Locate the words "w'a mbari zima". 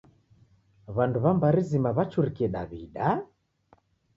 1.23-1.89